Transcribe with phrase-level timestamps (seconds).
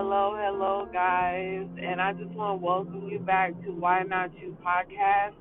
[0.00, 1.68] Hello, hello, guys.
[1.76, 5.36] And I just want to welcome you back to Why Not You podcast.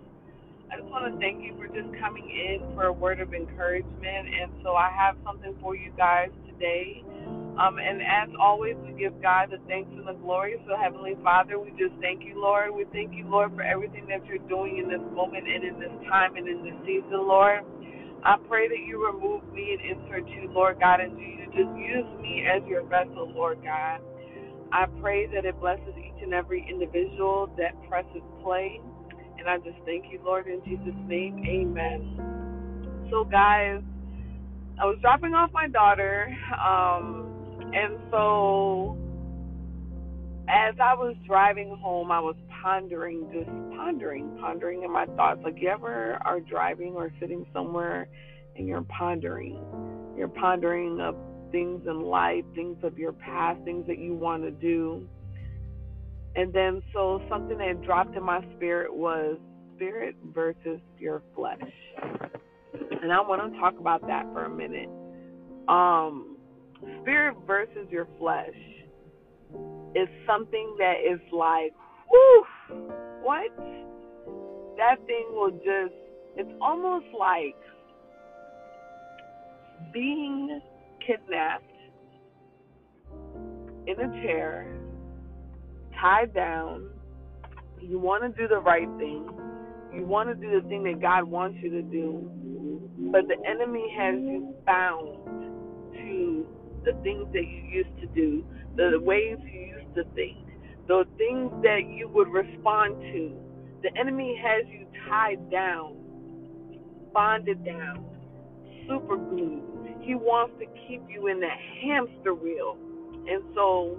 [0.68, 4.28] I just want to thank you for just coming in for a word of encouragement.
[4.28, 7.08] And so I have something for you guys today.
[7.56, 10.60] Um, and as always, we give God the thanks and the glory.
[10.68, 12.76] So, Heavenly Father, we just thank you, Lord.
[12.76, 15.96] We thank you, Lord, for everything that you're doing in this moment and in this
[16.12, 17.64] time and in this season, Lord.
[18.28, 22.12] I pray that you remove me and insert you, Lord God, and you just use
[22.20, 24.04] me as your vessel, Lord God.
[24.72, 28.80] I pray that it blesses each and every individual that presses play.
[29.38, 31.44] And I just thank you, Lord, in Jesus' name.
[31.48, 33.08] Amen.
[33.10, 33.82] So, guys,
[34.80, 38.98] I was dropping off my daughter, um, and so
[40.48, 45.42] as I was driving home, I was pondering, just pondering, pondering in my thoughts.
[45.44, 48.08] Like, you ever are driving or sitting somewhere
[48.56, 49.60] and you're pondering?
[50.18, 51.16] You're pondering of
[51.52, 55.08] things in life, things of your past, things that you want to do.
[56.36, 59.38] And then, so something that dropped in my spirit was
[59.76, 61.60] spirit versus your flesh.
[63.02, 64.90] And I want to talk about that for a minute.
[65.68, 66.38] Um,
[67.02, 68.50] spirit versus your flesh
[69.96, 71.74] is something that is like,
[72.12, 72.46] whoo,
[73.22, 73.50] what?
[74.78, 75.96] That thing will just,
[76.36, 77.56] it's almost like
[79.94, 80.62] being
[81.10, 81.64] kidnapped
[83.88, 84.68] in a chair,
[86.00, 86.90] tied down.
[87.82, 89.28] You want to do the right thing.
[89.94, 92.30] You want to do the thing that God wants you to do.
[93.12, 95.18] But the enemy has you bound
[95.94, 96.48] to
[96.86, 100.38] the things that you used to do, the ways you used to think,
[100.88, 103.34] the things that you would respond to.
[103.82, 105.98] The enemy has you tied down,
[107.14, 108.06] bonded down,
[108.88, 109.79] super glued.
[110.02, 112.78] He wants to keep you in that hamster wheel.
[113.28, 113.98] And so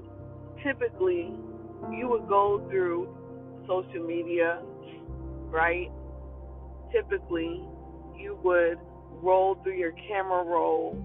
[0.64, 1.32] typically
[1.92, 3.08] you would go through
[3.66, 4.60] social media,
[5.50, 5.90] right?
[6.92, 7.64] Typically
[8.18, 8.78] you would
[9.22, 10.96] roll through your camera roll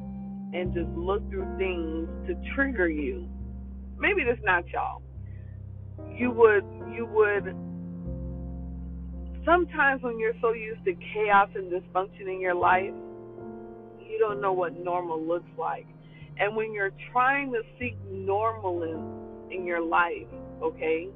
[0.54, 3.28] and just look through things to trigger you.
[3.98, 5.02] Maybe that's not y'all.
[6.12, 7.56] You would you would
[9.46, 12.94] sometimes when you're so used to chaos and dysfunction in your life,
[14.10, 15.88] you don't know what normal looks like.
[16.38, 20.28] And when you're trying to seek normal in, your life,
[20.62, 21.08] okay?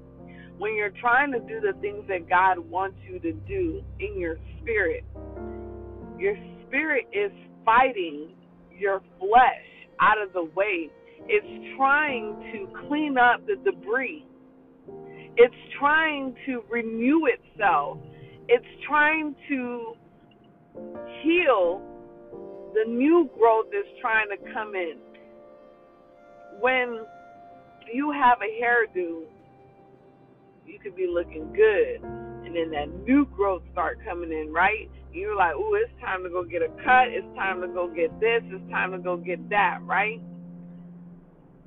[0.57, 4.37] When you're trying to do the things that God wants you to do in your
[4.61, 5.03] spirit,
[6.17, 6.35] your
[6.65, 7.31] spirit is
[7.65, 8.29] fighting
[8.77, 9.67] your flesh
[9.99, 10.89] out of the way.
[11.27, 14.25] It's trying to clean up the debris.
[15.35, 17.97] It's trying to renew itself.
[18.47, 19.93] It's trying to
[21.21, 21.81] heal
[22.73, 24.97] the new growth is trying to come in.
[26.59, 27.05] When
[27.91, 29.23] you have a hairdo,
[30.65, 32.03] you could be looking good,
[32.45, 34.89] and then that new growth start coming in, right?
[35.11, 37.07] You're like, "Ooh, it's time to go get a cut.
[37.09, 38.43] It's time to go get this.
[38.45, 40.21] It's time to go get that," right?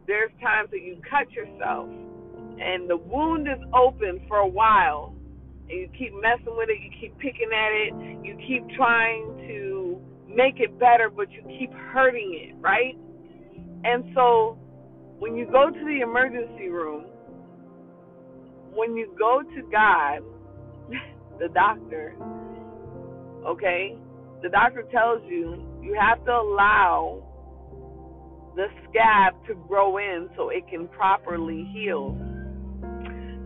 [0.06, 1.88] There's times that you cut yourself,
[2.60, 5.14] and the wound is open for a while,
[5.68, 6.78] and you keep messing with it.
[6.80, 7.94] You keep picking at it.
[8.24, 9.71] You keep trying to
[10.34, 12.96] make it better, but you keep hurting it, right?
[13.84, 14.58] And so
[15.18, 17.06] when you go to the emergency room,
[18.74, 20.20] when you go to God,
[21.38, 22.14] the doctor,
[23.46, 23.96] okay,
[24.42, 27.22] the doctor tells you you have to allow
[28.54, 32.16] the scab to grow in so it can properly heal.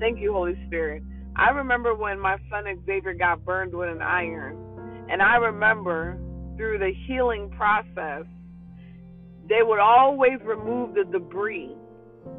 [0.00, 1.02] Thank you, Holy Spirit.
[1.36, 4.56] I remember when my son Xavier got burned with an iron,
[5.10, 6.18] and I remember
[6.56, 8.24] through the healing process,
[9.48, 11.74] they would always remove the debris.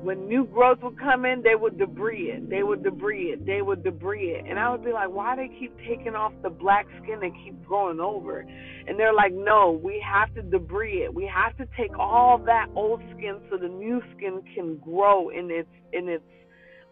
[0.01, 2.50] When new growth would come in, they would debris it.
[2.50, 3.45] They would debris it.
[3.45, 4.45] They would debris it.
[4.45, 7.66] And I would be like, why they keep taking off the black skin and keep
[7.66, 8.41] growing over?
[8.88, 11.13] And they're like, no, we have to debris it.
[11.13, 15.50] We have to take all that old skin so the new skin can grow in
[15.50, 16.24] its in its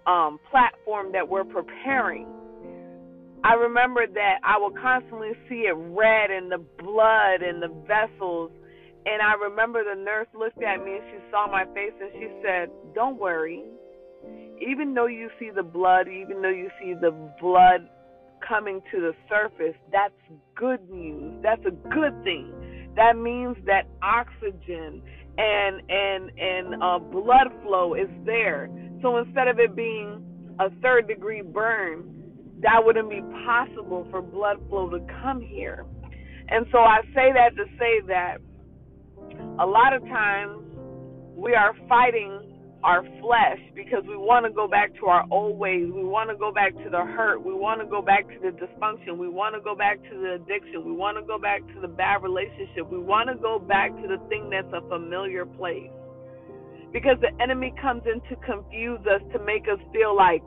[0.07, 2.27] um, platform that we're preparing.
[3.43, 8.51] I remember that I would constantly see it red and the blood and the vessels.
[9.05, 12.27] And I remember the nurse looked at me and she saw my face and she
[12.43, 13.63] said, Don't worry.
[14.59, 17.87] Even though you see the blood, even though you see the blood
[18.47, 20.13] coming to the surface, that's
[20.55, 21.33] good news.
[21.43, 22.51] That's a good thing.
[22.95, 25.01] That means that oxygen
[25.37, 28.69] and and and uh, blood flow is there.
[29.01, 30.23] So instead of it being
[30.59, 32.14] a third degree burn,
[32.61, 35.85] that wouldn't be possible for blood flow to come here.
[36.47, 38.37] And so I say that to say that
[39.59, 40.61] a lot of times
[41.35, 45.89] we are fighting our flesh because we want to go back to our old ways.
[45.89, 47.43] We want to go back to the hurt.
[47.43, 49.17] We want to go back to the dysfunction.
[49.17, 50.85] We want to go back to the addiction.
[50.85, 52.85] We want to go back to the bad relationship.
[52.91, 55.89] We want to go back to the thing that's a familiar place.
[56.93, 60.43] Because the enemy comes in to confuse us, to make us feel like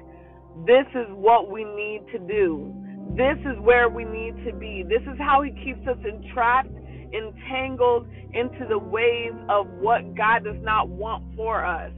[0.66, 2.75] this is what we need to do.
[3.16, 4.84] This is where we need to be.
[4.88, 6.70] This is how he keeps us entrapped,
[7.12, 11.93] entangled into the ways of what God does not want for us.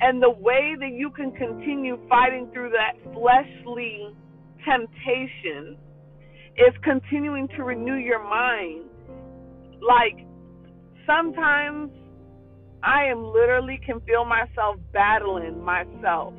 [0.00, 4.08] And the way that you can continue fighting through that fleshly
[4.64, 5.76] temptation
[6.56, 8.84] is continuing to renew your mind.
[9.80, 10.26] Like
[11.06, 11.90] sometimes
[12.82, 16.34] I am literally can feel myself battling myself.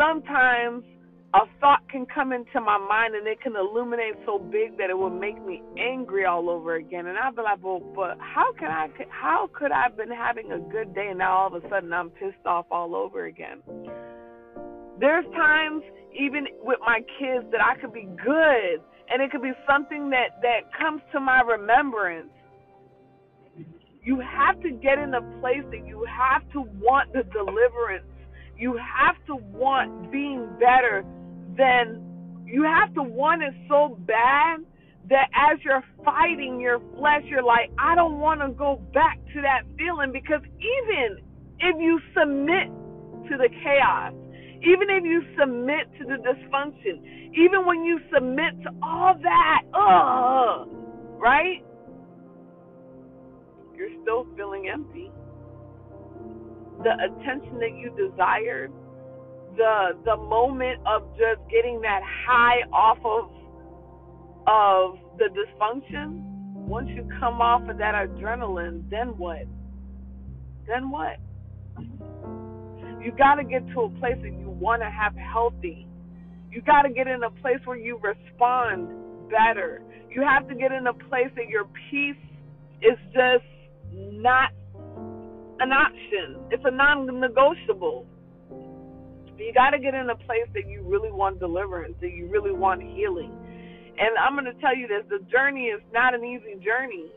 [0.00, 0.82] Sometimes
[1.34, 4.98] a thought can come into my mind and it can illuminate so big that it
[4.98, 7.06] will make me angry all over again.
[7.06, 8.88] And I'll be like, well, but how can I?
[9.10, 11.92] How could I have been having a good day and now all of a sudden
[11.92, 13.62] I'm pissed off all over again?
[14.98, 15.82] There's times
[16.18, 20.40] even with my kids that I could be good, and it could be something that
[20.42, 22.30] that comes to my remembrance.
[24.02, 28.09] You have to get in a place that you have to want the deliverance.
[28.60, 31.04] You have to want being better
[31.56, 34.60] then you have to want it so bad
[35.08, 39.40] that as you're fighting your flesh, you're like, I don't want to go back to
[39.42, 41.18] that feeling because even
[41.58, 42.68] if you submit
[43.30, 44.12] to the chaos,
[44.62, 47.02] even if you submit to the dysfunction,
[47.34, 50.68] even when you submit to all that, ugh,
[51.18, 51.64] right?
[53.76, 55.10] You're still feeling empty.
[56.82, 58.72] The attention that you desired
[59.56, 63.30] the the moment of just getting that high off of
[64.46, 66.22] of the dysfunction,
[66.66, 69.44] once you come off of that adrenaline, then what?
[70.66, 71.18] Then what?
[73.02, 75.86] You got to get to a place that you want to have healthy.
[76.50, 78.88] You got to get in a place where you respond
[79.30, 79.82] better.
[80.10, 82.16] You have to get in a place that your peace
[82.82, 83.44] is just
[83.92, 84.50] not
[85.60, 86.40] an option.
[86.50, 88.06] It's a non-negotiable
[89.40, 92.52] you got to get in a place that you really want deliverance, that you really
[92.52, 93.32] want healing.
[93.98, 97.10] And I'm going to tell you this the journey is not an easy journey.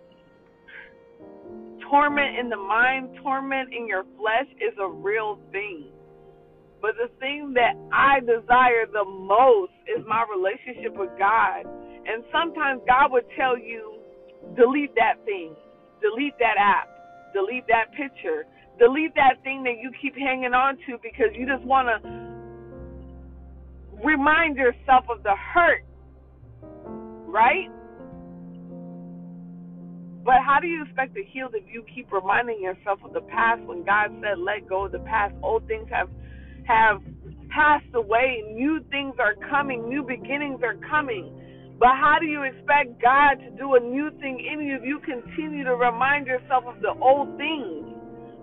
[1.89, 5.91] Torment in the mind, torment in your flesh is a real thing.
[6.81, 11.63] But the thing that I desire the most is my relationship with God.
[12.03, 13.99] And sometimes God would tell you,
[14.55, 15.55] delete that thing,
[16.01, 16.89] delete that app,
[17.33, 18.45] delete that picture,
[18.79, 22.23] delete that thing that you keep hanging on to because you just want to
[24.03, 25.85] remind yourself of the hurt,
[27.27, 27.69] right?
[30.23, 33.61] But how do you expect to heal if you keep reminding yourself of the past
[33.63, 35.35] when God said, "Let go of the past"?
[35.43, 36.09] Old things have
[36.65, 37.01] have
[37.49, 38.41] passed away.
[38.53, 39.89] New things are coming.
[39.89, 41.31] New beginnings are coming.
[41.79, 44.99] But how do you expect God to do a new thing in you if you
[44.99, 47.85] continue to remind yourself of the old things?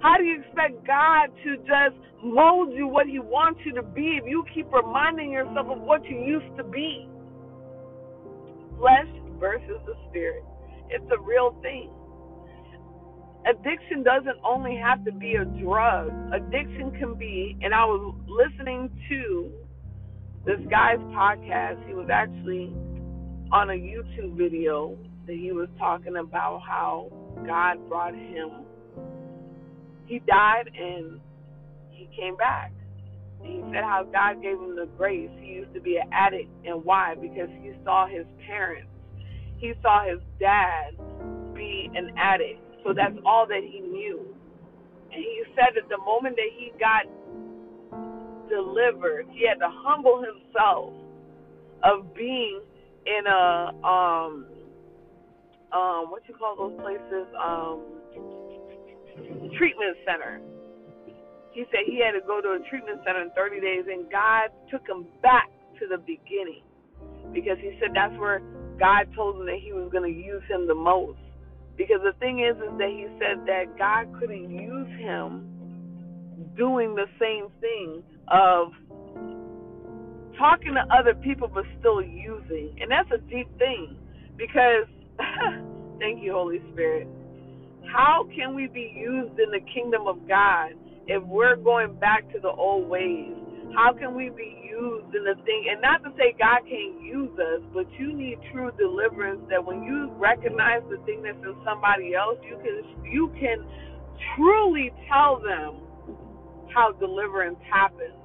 [0.00, 4.18] How do you expect God to just mold you what He wants you to be
[4.20, 7.08] if you keep reminding yourself of what you used to be?
[8.78, 10.44] Flesh versus the spirit.
[10.88, 11.90] It's a real thing.
[13.48, 16.12] Addiction doesn't only have to be a drug.
[16.32, 19.50] Addiction can be, and I was listening to
[20.44, 21.86] this guy's podcast.
[21.86, 22.72] He was actually
[23.52, 27.10] on a YouTube video that he was talking about how
[27.46, 28.66] God brought him
[30.10, 31.20] he died and
[31.90, 32.72] he came back.
[33.38, 35.30] And he said how God gave him the grace.
[35.38, 37.14] He used to be an addict, and why?
[37.14, 38.90] Because he saw his parents.
[39.58, 40.98] He saw his dad
[41.54, 42.58] be an addict.
[42.82, 44.34] So that's all that he knew.
[45.12, 47.06] And he said that the moment that he got
[48.48, 50.92] delivered, he had to humble himself
[51.84, 52.62] of being
[53.06, 54.46] in a um
[55.72, 57.80] um what you call those places um
[59.56, 60.40] treatment center.
[61.52, 64.50] He said he had to go to a treatment center in 30 days, and God
[64.70, 66.62] took him back to the beginning
[67.32, 68.40] because he said that's where
[68.78, 71.18] God told him that he was going to use him the most.
[71.76, 75.50] Because the thing is, is that he said that God couldn't use him
[76.56, 78.72] doing the same thing of
[80.40, 82.72] talking to other people but still using.
[82.80, 83.96] And that's a deep thing
[84.38, 84.88] because,
[86.00, 87.08] thank you, Holy Spirit
[87.86, 90.72] how can we be used in the kingdom of God
[91.08, 93.34] if we're going back to the old ways?
[93.74, 95.66] How can we be used in the thing?
[95.70, 99.42] And not to say God can't use us, but you need true deliverance.
[99.50, 103.64] That when you recognize the thing that's in somebody else, you can you can
[104.36, 105.82] truly tell them
[106.74, 108.19] how deliverance happens.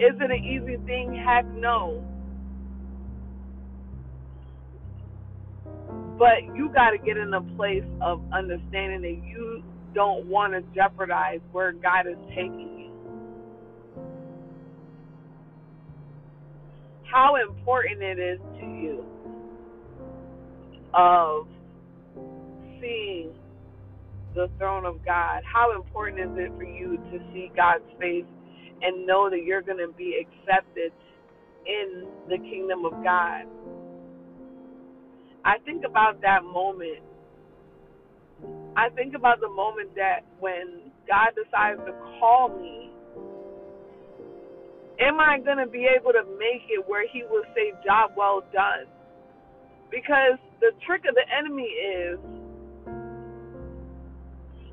[0.00, 1.14] Is it an easy thing?
[1.26, 2.04] Heck no.
[6.18, 9.62] But you got to get in a place of understanding that you
[9.94, 12.92] don't want to jeopardize where God is taking you.
[17.10, 19.04] How important it is to you
[20.94, 21.48] of
[22.80, 23.32] seeing
[24.34, 25.42] the throne of God.
[25.50, 28.26] How important is it for you to see God's face
[28.82, 30.92] and know that you're going to be accepted
[31.66, 33.44] in the kingdom of God?
[35.44, 37.00] I think about that moment.
[38.76, 42.90] I think about the moment that when God decides to call me,
[45.00, 48.42] am I going to be able to make it where He will say, Job well
[48.52, 48.86] done?
[49.90, 52.18] Because the trick of the enemy is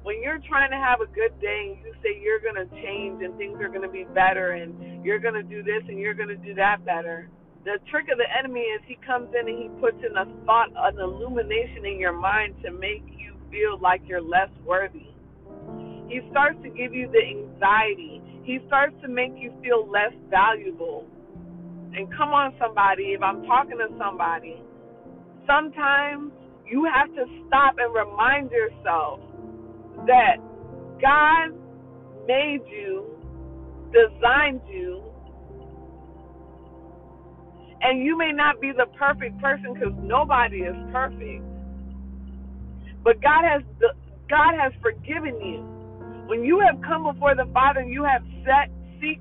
[0.03, 3.22] when you're trying to have a good day and you say you're going to change
[3.24, 6.15] and things are going to be better and you're going to do this and you're
[6.15, 7.29] going to do that better,
[7.63, 10.70] the trick of the enemy is he comes in and he puts in a thought,
[10.75, 15.13] an illumination in your mind to make you feel like you're less worthy.
[16.10, 18.22] He starts to give you the anxiety.
[18.43, 21.05] He starts to make you feel less valuable.
[21.93, 24.58] And come on, somebody, if I'm talking to somebody,
[25.46, 26.31] sometimes
[26.65, 29.20] you have to stop and remind yourself
[30.08, 30.38] that
[31.01, 31.51] God
[32.27, 33.05] made you,
[33.91, 35.03] designed you,
[37.81, 41.43] and you may not be the perfect person because nobody is perfect.
[43.03, 43.63] But God has
[44.29, 45.67] God has forgiven you.
[46.27, 49.20] When you have come before the Father, and you have set seek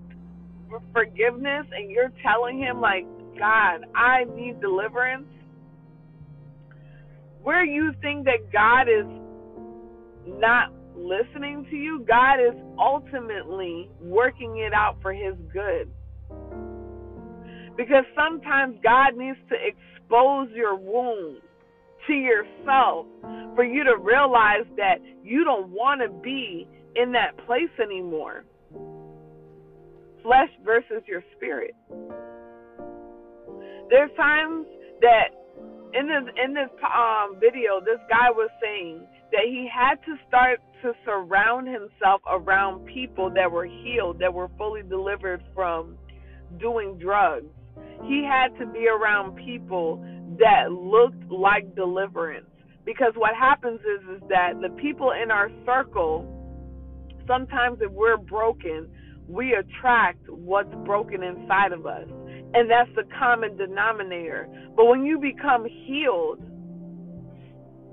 [0.92, 3.04] forgiveness, and you're telling Him like,
[3.38, 5.26] God, I need deliverance.
[7.42, 9.06] Where you think that God is
[10.26, 15.90] not listening to you, God is ultimately working it out for His good.
[17.76, 21.40] Because sometimes God needs to expose your wounds
[22.06, 23.06] to yourself
[23.54, 28.44] for you to realize that you don't want to be in that place anymore.
[30.22, 31.74] Flesh versus your spirit.
[33.88, 34.66] There's times
[35.00, 35.34] that
[35.94, 40.60] in this in this um, video, this guy was saying that he had to start
[40.82, 45.96] to surround himself around people that were healed, that were fully delivered from
[46.58, 47.46] doing drugs.
[48.04, 50.04] He had to be around people
[50.38, 52.46] that looked like deliverance.
[52.84, 56.26] Because what happens is is that the people in our circle,
[57.26, 58.88] sometimes if we're broken,
[59.28, 62.08] we attract what's broken inside of us.
[62.52, 64.48] And that's the common denominator.
[64.74, 66.42] But when you become healed,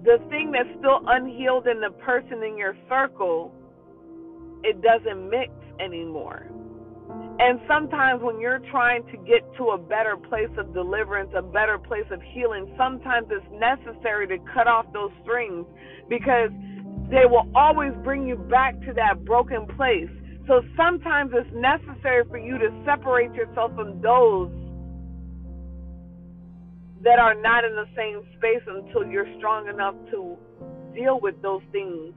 [0.04, 3.54] the thing that's still unhealed in the person in your circle,
[4.63, 6.50] it doesn't mix anymore.
[7.39, 11.77] And sometimes when you're trying to get to a better place of deliverance, a better
[11.77, 15.66] place of healing, sometimes it's necessary to cut off those strings
[16.10, 16.50] because
[17.10, 20.10] they will always bring you back to that broken place.
[20.48, 24.50] So sometimes it's necessary for you to separate yourself from those
[27.04, 30.38] that are not in the same space until you're strong enough to
[30.96, 32.13] deal with those things.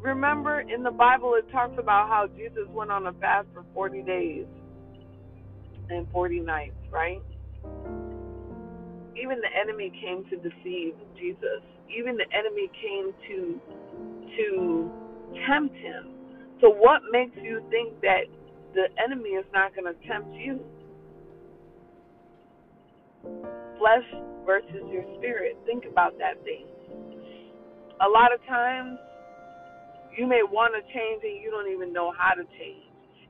[0.00, 4.02] Remember in the Bible, it talks about how Jesus went on a fast for 40
[4.02, 4.46] days
[5.90, 7.22] and 40 nights, right?
[9.16, 11.62] Even the enemy came to deceive Jesus.
[11.90, 13.60] Even the enemy came to
[14.36, 14.90] to
[15.48, 16.08] tempt him.
[16.60, 18.26] So what makes you think that
[18.74, 20.60] the enemy is not going to tempt you?
[23.78, 24.06] Flesh
[24.44, 25.56] versus your spirit.
[25.66, 26.66] Think about that thing.
[28.00, 28.98] A lot of times,
[30.16, 32.84] you may want to change and you don't even know how to change.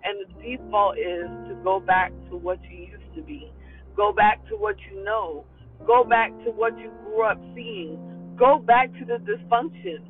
[0.04, 3.52] And the default is to go back to what you used to be.
[3.96, 5.44] Go back to what you know.
[5.86, 7.98] Go back to what you grew up seeing.
[8.38, 10.04] Go back to the dysfunction.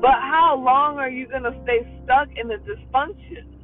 [0.00, 3.55] But how long are you going to stay stuck in the dysfunction?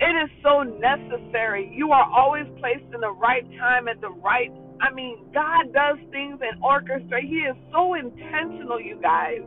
[0.00, 1.72] It is so necessary.
[1.74, 4.52] You are always placed in the right time at the right.
[4.80, 7.28] I mean, God does things and orchestrate.
[7.28, 9.40] He is so intentional, you guys.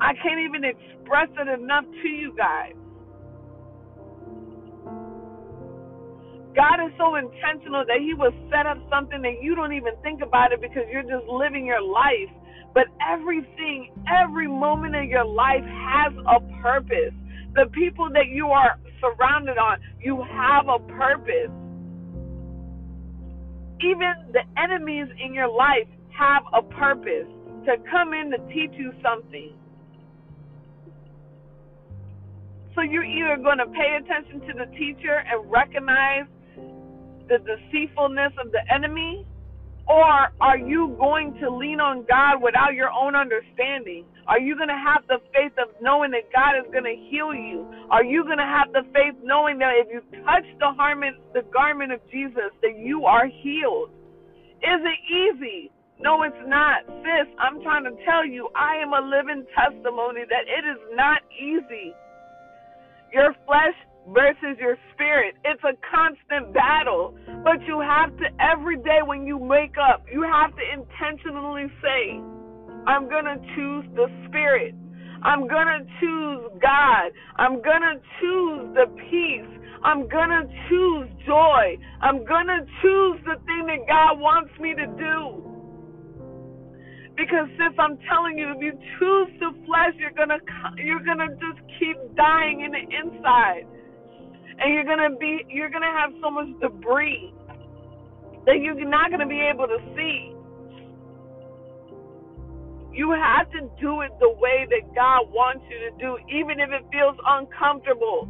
[0.00, 2.74] I can't even express it enough to you guys.
[6.56, 10.22] God is so intentional that He will set up something that you don't even think
[10.22, 12.32] about it because you're just living your life.
[12.74, 17.14] But everything, every moment of your life has a purpose.
[17.54, 19.78] The people that you are surrounded on.
[20.00, 21.50] You have a purpose.
[23.80, 25.88] Even the enemies in your life
[26.18, 27.28] have a purpose.
[27.66, 29.52] to come in to teach you something.
[32.74, 36.26] So you're either going to pay attention to the teacher and recognize
[37.28, 39.26] the deceitfulness of the enemy,
[39.88, 44.04] or are you going to lean on God without your own understanding?
[44.28, 47.32] Are you going to have the faith of knowing that God is going to heal
[47.32, 47.64] you?
[47.90, 51.42] Are you going to have the faith knowing that if you touch the garment, the
[51.48, 53.88] garment of Jesus, that you are healed?
[54.60, 55.72] Is it easy?
[55.98, 56.84] No, it's not.
[57.00, 61.22] Sis, I'm trying to tell you, I am a living testimony that it is not
[61.32, 61.96] easy.
[63.12, 63.74] Your flesh
[64.12, 65.34] versus your spirit.
[65.44, 67.16] It's a constant battle.
[67.42, 72.20] But you have to, every day when you wake up, you have to intentionally say,
[72.88, 74.74] I'm going to choose the Spirit.
[75.22, 77.12] I'm going to choose God.
[77.36, 79.52] I'm going to choose the peace.
[79.84, 81.76] I'm going to choose joy.
[82.00, 85.44] I'm going to choose the thing that God wants me to do.
[87.18, 90.38] Because since I'm telling you, if you choose the flesh, you're gonna
[90.76, 93.66] you're gonna just keep dying in the inside,
[94.60, 97.34] and you're gonna be you're gonna have so much debris
[98.46, 100.37] that you're not gonna be able to see.
[102.98, 106.70] You have to do it the way that God wants you to do, even if
[106.74, 108.26] it feels uncomfortable.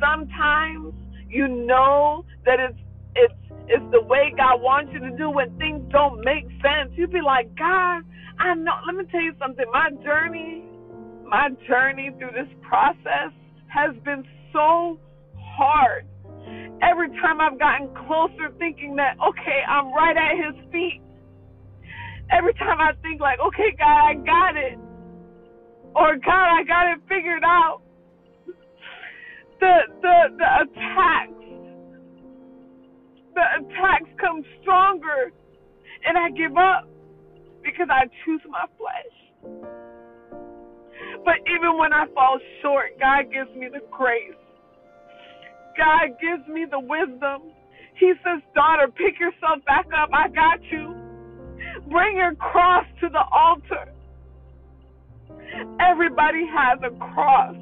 [0.00, 0.94] Sometimes
[1.28, 2.80] you know that it's
[3.16, 3.34] it's
[3.68, 6.88] it's the way God wants you to do when things don't make sense.
[6.96, 8.00] You'd be like, God,
[8.40, 8.72] I know.
[8.88, 9.66] Let me tell you something.
[9.70, 10.64] My journey,
[11.28, 13.36] my journey through this process
[13.68, 14.98] has been so
[15.36, 16.06] hard.
[16.80, 21.02] Every time I've gotten closer, thinking that okay, I'm right at His feet
[22.30, 24.78] every time I think like, okay, God, I got it,
[25.94, 27.82] or God, I got it figured out,
[29.60, 31.32] the the the attacks,
[33.34, 35.32] the attacks come stronger,
[36.06, 36.88] and I give up
[37.62, 39.16] because I choose my flesh.
[41.24, 44.34] But even when I fall short, God gives me the grace.
[45.76, 47.52] God gives me the wisdom.
[47.98, 50.10] He says, daughter, pick yourself back up.
[50.12, 50.95] I got you.
[51.90, 53.92] Bring your cross to the altar.
[55.80, 57.54] Everybody has a cross.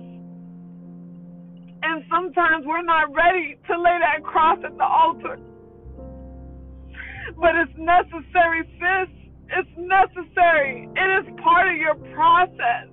[1.82, 5.38] And sometimes we're not ready to lay that cross at the altar.
[7.36, 9.08] But it's necessary, sis.
[9.50, 10.88] It's necessary.
[10.96, 12.88] It is part of your process.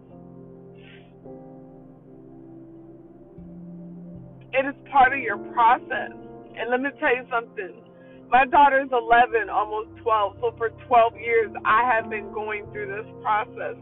[4.53, 6.11] It is part of your process.
[6.57, 7.90] And let me tell you something
[8.31, 10.37] my daughter's 11, almost 12.
[10.39, 13.75] So for 12 years, I have been going through this process.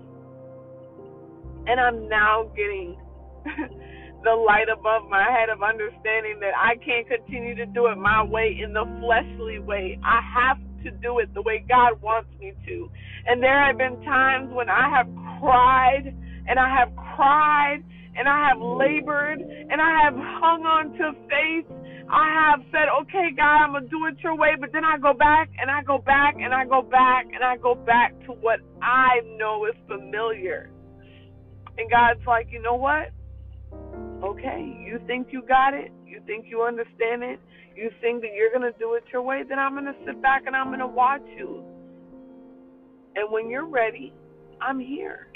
[1.68, 2.98] And I'm now getting
[4.24, 8.24] the light above my head of understanding that I can't continue to do it my
[8.24, 10.00] way in the fleshly way.
[10.04, 12.90] I have to do it the way God wants me to.
[13.28, 15.08] And there have been times when I have
[15.40, 16.16] cried
[16.48, 17.84] and I have cried
[18.20, 21.80] and I have labored and I have hung on to faith
[22.12, 24.98] I have said, okay, God, I'm going to do it your way, but then I
[24.98, 28.32] go back and I go back and I go back and I go back to
[28.32, 30.72] what I know is familiar.
[31.78, 33.12] And God's like, you know what?
[34.24, 35.92] Okay, you think you got it?
[36.04, 37.40] You think you understand it?
[37.76, 39.44] You think that you're going to do it your way?
[39.48, 41.64] Then I'm going to sit back and I'm going to watch you.
[43.16, 44.14] And when you're ready,
[44.60, 45.28] I'm here.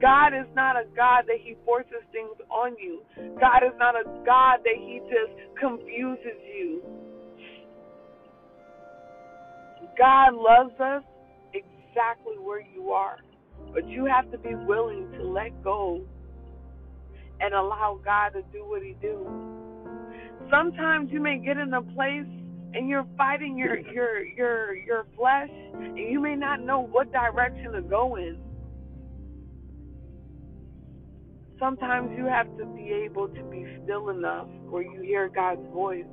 [0.00, 3.02] God is not a God that He forces things on you.
[3.40, 6.82] God is not a God that He just confuses you.
[9.96, 11.04] God loves us
[11.54, 13.18] exactly where you are,
[13.72, 16.02] but you have to be willing to let go
[17.40, 19.26] and allow God to do what He do.
[20.50, 22.26] Sometimes you may get in a place
[22.74, 27.72] and you're fighting your your your your flesh, and you may not know what direction
[27.72, 28.38] to go in.
[31.64, 36.04] Sometimes you have to be able to be still enough where you hear God's voice.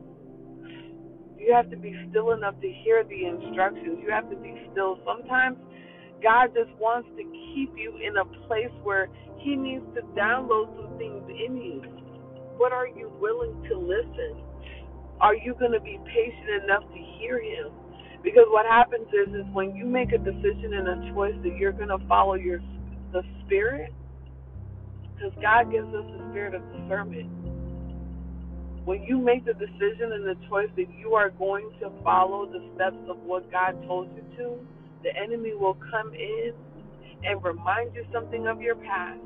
[1.37, 3.99] You have to be still enough to hear the instructions.
[4.01, 4.99] You have to be still.
[5.03, 5.57] Sometimes
[6.23, 9.09] God just wants to keep you in a place where
[9.39, 11.83] He needs to download some things in you.
[12.57, 14.39] But are you willing to listen?
[15.19, 17.73] Are you going to be patient enough to hear Him?
[18.23, 21.73] Because what happens is, is when you make a decision and a choice that you're
[21.73, 22.61] going to follow your
[23.11, 23.91] the Spirit,
[25.21, 27.29] because God gives us the spirit of discernment.
[28.85, 32.65] When you make the decision and the choice that you are going to follow the
[32.75, 34.57] steps of what God told you to,
[35.03, 36.53] the enemy will come in
[37.23, 39.19] and remind you something of your past.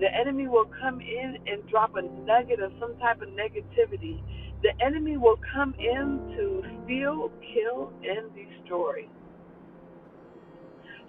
[0.00, 4.20] The enemy will come in and drop a nugget of some type of negativity.
[4.62, 9.06] The enemy will come in to steal, kill, and destroy.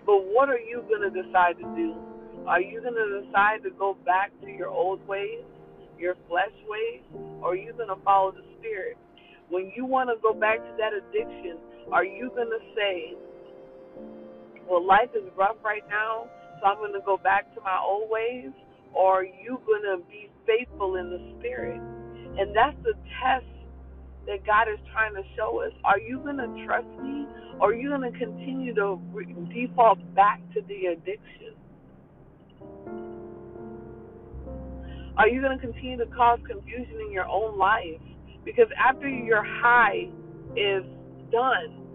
[0.06, 2.11] But what are you going to decide to do?
[2.47, 5.43] Are you going to decide to go back to your old ways,
[5.97, 7.01] your flesh ways,
[7.41, 8.97] or are you going to follow the Spirit?
[9.49, 11.58] When you want to go back to that addiction,
[11.91, 13.13] are you going to say,
[14.67, 16.27] well, life is rough right now,
[16.60, 18.51] so I'm going to go back to my old ways?
[18.93, 21.80] Or are you going to be faithful in the Spirit?
[21.80, 23.45] And that's the test
[24.27, 25.71] that God is trying to show us.
[25.84, 27.27] Are you going to trust me?
[27.60, 31.54] Or are you going to continue to re- default back to the addiction?
[35.17, 38.02] Are you going to continue to cause confusion in your own life?
[38.43, 40.10] Because after your high
[40.56, 40.84] is
[41.32, 41.86] done,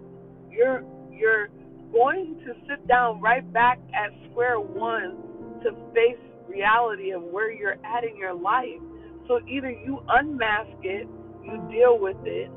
[0.49, 1.49] you're you're
[1.91, 5.17] going to sit down right back at square one
[5.63, 8.79] to face reality of where you're at in your life.
[9.27, 11.07] So either you unmask it,
[11.43, 12.49] you deal with it,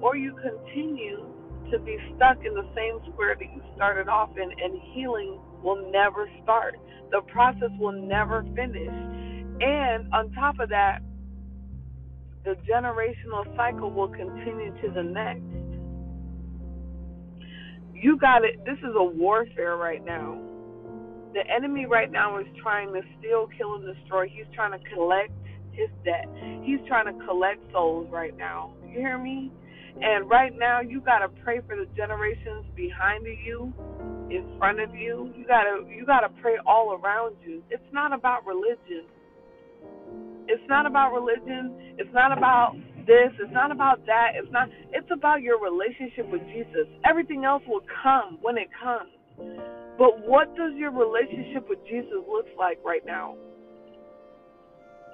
[0.00, 1.24] or you continue
[1.70, 5.90] to be stuck in the same square that you started off in, and healing will
[5.90, 6.76] never start.
[7.10, 8.94] The process will never finish.
[9.60, 11.00] And on top of that,
[12.44, 15.42] the generational cycle will continue to the next.
[17.94, 18.64] You got it.
[18.66, 20.38] This is a warfare right now.
[21.32, 24.28] The enemy right now is trying to steal, kill, and destroy.
[24.28, 25.32] He's trying to collect
[25.72, 26.26] his debt.
[26.62, 28.74] He's trying to collect souls right now.
[28.86, 29.50] You hear me?
[30.00, 33.72] And right now, you got to pray for the generations behind you,
[34.30, 35.32] in front of you.
[35.36, 37.62] You got to you got to pray all around you.
[37.70, 39.04] It's not about religion.
[40.46, 41.94] It's not about religion.
[41.98, 42.74] It's not about
[43.06, 43.32] this.
[43.40, 44.32] It's not about that.
[44.34, 44.68] It's not.
[44.92, 46.88] It's about your relationship with Jesus.
[47.04, 49.10] Everything else will come when it comes.
[49.98, 53.36] But what does your relationship with Jesus look like right now?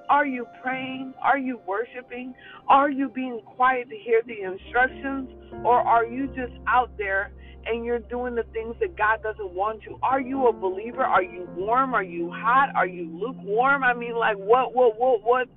[0.08, 1.14] Are you praying?
[1.22, 2.34] Are you worshiping?
[2.68, 5.30] Are you being quiet to hear the instructions?
[5.64, 7.30] Or are you just out there
[7.66, 9.98] and you're doing the things that God doesn't want you?
[10.02, 11.02] Are you a believer?
[11.02, 11.94] Are you warm?
[11.94, 12.70] Are you hot?
[12.74, 13.84] Are you lukewarm?
[13.84, 15.48] I mean, like, what, what, what, what,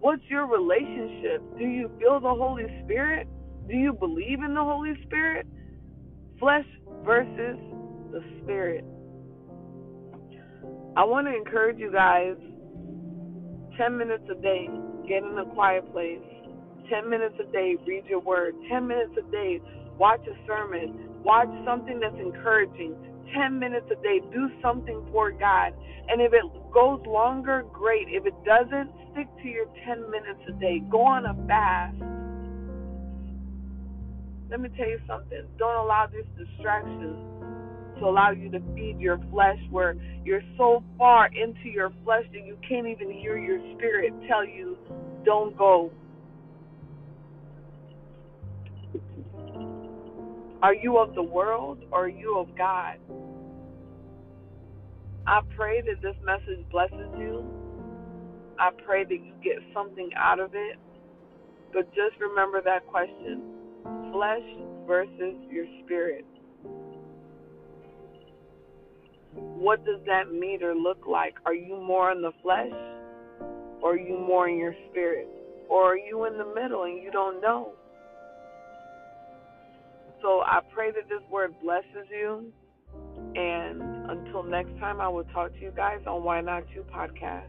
[0.00, 1.42] what's your relationship?
[1.58, 3.28] Do you feel the Holy Spirit?
[3.68, 5.46] Do you believe in the Holy Spirit?
[6.38, 6.66] Flesh
[7.04, 7.58] versus
[8.10, 8.84] the Spirit.
[10.96, 12.36] I want to encourage you guys
[13.78, 14.68] 10 minutes a day,
[15.08, 16.20] get in a quiet place.
[16.90, 18.54] 10 minutes a day, read your word.
[18.68, 19.60] 10 minutes a day,
[19.98, 21.08] watch a sermon.
[21.24, 22.94] Watch something that's encouraging.
[23.34, 25.72] 10 minutes a day, do something for God.
[26.08, 28.08] And if it goes longer, great.
[28.08, 30.82] If it doesn't, stick to your 10 minutes a day.
[30.90, 31.96] Go on a fast.
[34.50, 35.44] Let me tell you something.
[35.58, 37.16] Don't allow these distractions
[37.98, 42.44] to allow you to feed your flesh where you're so far into your flesh that
[42.44, 44.76] you can't even hear your spirit tell you,
[45.24, 45.90] don't go.
[50.62, 52.96] Are you of the world or are you of God?
[55.26, 57.44] I pray that this message blesses you.
[58.58, 60.78] I pray that you get something out of it.
[61.72, 63.42] But just remember that question
[64.12, 64.42] flesh
[64.86, 66.26] versus your spirit.
[69.62, 71.34] what does that meter look like?
[71.46, 72.72] Are you more in the flesh
[73.80, 75.28] or are you more in your spirit?
[75.68, 77.72] Or are you in the middle and you don't know?
[80.22, 82.52] So I pray that this word blesses you.
[83.34, 87.48] And until next time, I will talk to you guys on Why Not You podcast.